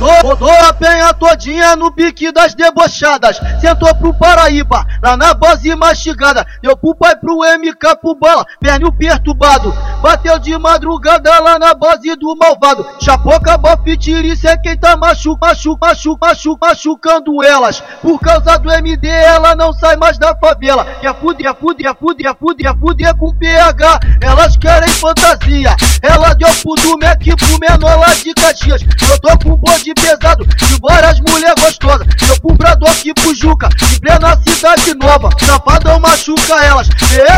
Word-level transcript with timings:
Rodou, 0.00 0.30
rodou 0.30 0.50
a 0.50 0.72
penha 0.72 1.12
todinha 1.12 1.76
no 1.76 1.92
pique 1.92 2.32
das 2.32 2.54
debochadas. 2.54 3.38
Sentou 3.60 3.94
pro 3.96 4.14
Paraíba, 4.14 4.86
lá 5.02 5.14
na 5.14 5.34
base 5.34 5.74
mastigada. 5.74 6.46
Deu 6.62 6.74
pro 6.74 6.94
pai 6.94 7.14
pro 7.16 7.40
MK 7.58 7.96
pro 8.00 8.14
bala, 8.14 8.46
pernil 8.58 8.90
perturbado. 8.92 9.74
Bateu 10.00 10.38
de 10.38 10.56
madrugada 10.56 11.38
lá 11.40 11.58
na 11.58 11.74
base 11.74 12.16
do 12.16 12.34
malvado. 12.34 12.86
Chapou, 12.98 13.34
acabou, 13.34 13.76
fitirice 13.84 14.46
é 14.46 14.56
quem 14.56 14.74
tá 14.74 14.96
machu, 14.96 15.36
machu, 15.38 15.76
machu, 15.78 16.16
machu, 16.18 16.58
machucando 16.58 17.42
elas. 17.44 17.82
Por 18.00 18.18
causa 18.18 18.58
do 18.58 18.72
MD, 18.72 19.06
ela 19.06 19.54
não 19.54 19.70
sai 19.74 19.96
mais 19.96 20.16
da 20.16 20.34
favela. 20.34 20.86
Quer 21.02 21.14
fuder, 21.16 21.54
quer 21.54 21.60
fuder, 21.60 21.86
quer 21.86 21.96
fuder, 21.98 22.26
quer 22.26 22.38
fuder, 22.38 22.72
quer 22.72 22.80
fuder 22.80 23.16
com 23.16 23.34
PH. 23.34 24.00
Elas 24.22 24.56
querem 24.56 24.88
fantasia. 24.88 25.76
Ela 26.00 26.32
deu 26.32 26.48
pro 26.62 26.74
do 26.76 26.98
Mac 26.98 27.20
pro 27.20 27.58
menor 27.60 27.98
lá 27.98 28.14
de 28.14 28.32
Caxias. 28.32 28.80
Eu 28.82 29.20
tô 29.20 29.38
com 29.44 29.50
um 29.50 29.60
bode 29.90 29.94
pesado 29.94 30.46
de 30.46 30.78
várias 30.80 31.20
mulher 31.20 31.54
gostosas. 31.58 32.06
Eu 32.28 32.40
pro 32.40 32.54
Brador 32.54 32.90
aqui 32.90 33.12
pro 33.14 33.34
Juca, 33.34 33.68
em 33.92 33.98
plena 33.98 34.36
cidade 34.42 34.94
nova. 34.94 35.30
Safadão 35.38 36.00
machuca 36.00 36.64
elas, 36.64 36.88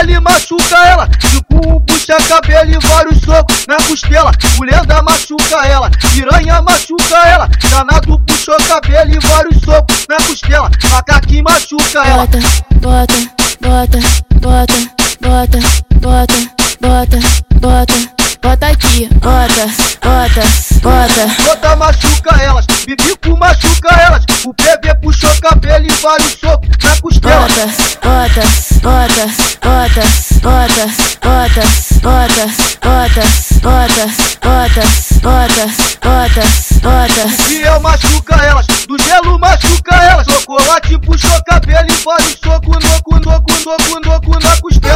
ele 0.00 0.18
machuca 0.20 0.76
ela. 0.86 1.08
Tipo 1.08 1.68
um 1.68 1.80
puxa 1.80 2.16
cabelo 2.28 2.70
e 2.70 2.86
vários 2.86 3.20
socos 3.20 3.66
na 3.66 3.76
costela. 3.76 4.32
Mulher 4.56 4.82
machuca 5.02 5.66
ela, 5.66 5.90
piranha 6.12 6.62
machuca 6.62 7.16
ela. 7.26 7.48
Danado 7.70 8.18
puxou 8.20 8.56
cabelo 8.68 9.14
e 9.14 9.18
vários 9.26 9.60
socos 9.62 10.06
na 10.08 10.16
costela. 10.16 10.70
Macaquinho 10.90 11.44
machuca 11.44 12.00
ela. 12.04 12.26
Bota, 12.26 12.38
bota, 12.80 13.18
bota, 13.60 13.98
bota, 14.40 14.78
bota, 15.20 15.58
bota, 16.00 16.36
bota, 16.80 17.18
bota, 17.60 17.94
bota 18.42 18.66
aqui, 18.66 19.08
bota, 19.20 19.91
machuca 23.52 23.94
elas. 24.00 24.24
O 24.44 24.52
bebê 24.54 24.94
puxou 24.96 25.30
cabelo 25.40 25.86
e 25.86 25.92
vários 25.92 26.32
socos 26.32 26.68
na 26.82 27.00
costela. 27.00 27.40
Bota, 27.40 27.66
bota, 28.02 28.42
bota, 28.80 29.26
bota, 29.60 30.02
bota, 30.40 30.84
bota, 31.20 31.64
bota, 32.02 32.44
bota, 32.82 33.22
bota, 33.60 34.02
bota, 34.40 34.82
bota, 35.22 35.64
bota, 36.00 36.42
bota. 36.82 37.28
Fiel 37.44 37.80
machuca 37.80 38.34
elas, 38.44 38.66
do 38.88 38.98
gelo 38.98 39.38
machuca 39.38 39.94
elas. 39.94 40.26
Chocolate 40.26 40.98
puxou 40.98 41.42
cabelo 41.46 41.88
e 41.88 42.04
vários 42.04 42.38
socos, 42.42 42.78
noco, 42.84 43.20
noco, 43.20 43.52
noco, 43.64 44.00
noco 44.04 44.30
na 44.42 44.60
costela. 44.60 44.91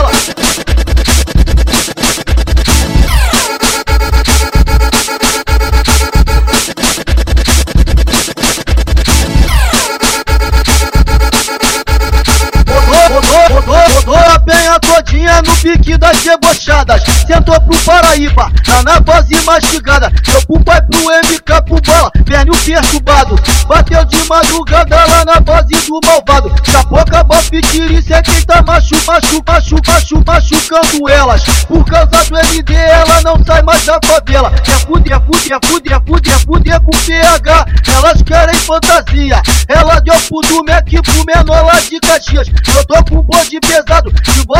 No 15.47 15.56
pique 15.56 15.97
das 15.97 16.19
debochadas. 16.22 17.02
Sentou 17.27 17.61
pro 17.61 17.78
Paraíba, 17.78 18.50
lá 18.69 18.83
na 18.83 19.00
base 19.00 19.34
mastigada. 19.42 20.11
Deu 20.11 20.42
pro 20.47 20.64
pai 20.64 20.83
pro 20.83 21.00
MK 21.00 21.62
pro 21.64 21.80
bala, 21.80 22.11
pernil 22.25 22.55
perturbado. 22.64 23.36
Bateu 23.69 24.05
de 24.05 24.28
madrugada 24.28 24.97
lá 24.97 25.25
na 25.25 25.41
base 25.41 25.75
do 25.86 26.00
malvado. 26.05 26.53
Chapou, 26.64 26.98
acabou, 26.98 27.36
pitirice 27.50 28.12
é 28.12 28.22
quem 28.22 28.42
tá 28.42 28.62
machu, 28.62 28.97
machu, 29.06 29.42
machu, 29.47 29.77
machu, 29.86 30.22
machucando 30.27 31.08
elas. 31.08 31.42
Por 31.66 31.84
causa 31.84 32.25
do 32.28 32.38
MD, 32.38 32.75
ela 32.75 33.22
não 33.22 33.42
sai 33.44 33.62
mais 33.62 33.84
da 33.84 33.98
favela. 34.05 34.53
É 34.55 34.78
fuder, 34.86 35.16
é 35.16 35.20
fuder, 35.20 35.53
é 35.53 35.66
fuder, 35.66 35.92
é 35.92 36.00
fuder, 36.00 36.34
é 36.34 36.38
fuder 36.38 36.81
com 36.81 36.91
PH. 36.91 37.66
Elas 37.94 38.22
querem 38.22 38.55
fantasia. 38.56 39.42
Ela 39.69 40.00
deu 40.00 40.14
pro 40.28 40.41
do 40.41 40.64
Mac 40.64 40.86
pro 40.86 41.25
menor 41.27 41.64
lá 41.64 41.81
de 41.81 42.00
Caxias. 42.00 42.48
Eu 42.48 42.84
tô 42.86 43.05
com 43.05 43.20
um 43.20 43.22
bode 43.22 43.58
pesado 43.60 44.12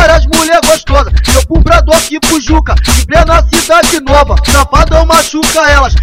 várias 0.06 0.27
mulher 0.27 0.61
gostosas. 0.65 1.12
Meu 1.28 1.47
comprador 1.47 1.97
que 2.03 2.21
pujuca, 2.21 2.75
em 2.99 3.05
plena 3.05 3.44
cidade 3.53 4.00
nova. 4.00 4.37
Safadão 4.47 5.05
machuca 5.05 5.71
elas, 5.71 5.94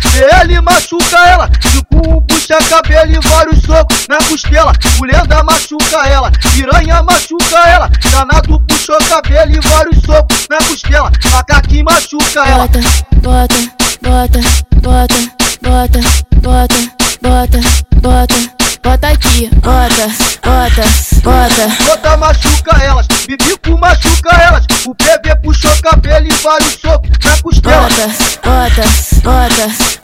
ele 0.41 0.59
machuca 0.61 1.17
ela. 1.27 1.49
Tipo 1.49 2.09
um 2.09 2.21
puxa 2.21 2.57
cabelo 2.69 3.13
e 3.13 3.27
vários 3.27 3.61
socos 3.63 4.07
na 4.09 4.17
costela. 4.17 4.73
Mulher 4.97 5.25
da 5.25 5.43
machuca 5.43 6.07
ela, 6.07 6.31
piranha 6.53 7.01
machuca 7.03 7.57
ela. 7.65 7.89
Danado 8.11 8.59
puxou 8.67 8.97
cabelo 9.09 9.51
e 9.55 9.59
vários 9.67 10.03
socos 10.03 10.47
na 10.49 10.57
costela. 10.57 11.11
Macaquinho 11.31 11.85
machuca 11.85 12.41
ela. 12.45 12.67
Bota, 12.67 12.79
bota, 13.21 13.59
bota, 14.01 14.39
bota, 14.81 15.19
bota, 15.61 15.99
bota, 16.41 16.79
bota, 17.21 17.59
bota, 18.01 18.35
bota 18.83 19.07
aqui, 19.07 19.49
bota, 19.61 20.07
bota. 20.43 21.12
Bota 21.85 22.17
machuca 22.17 22.83
elas, 22.83 23.07
bibico 23.27 23.77
machuca 23.77 24.35
elas. 24.41 24.65
O 24.85 24.93
bebê 24.93 25.35
puxou 25.37 25.71
cabelo 25.81 26.27
e 26.27 26.33
vale 26.33 26.65
o 26.65 26.79
soco 26.79 27.07
na 27.23 27.41
costela. 27.41 27.89
Bota, 27.89 28.07
bota, 28.43 28.83
bota. 29.23 30.02